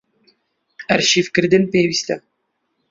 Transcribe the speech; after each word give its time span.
ئەرشیڤکردن 0.89 1.63
پێویستە. 1.71 2.15